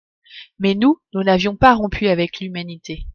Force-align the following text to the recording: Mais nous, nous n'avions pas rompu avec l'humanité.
Mais 0.57 0.73
nous, 0.73 0.97
nous 1.13 1.21
n'avions 1.21 1.55
pas 1.55 1.75
rompu 1.75 2.07
avec 2.07 2.39
l'humanité. 2.39 3.05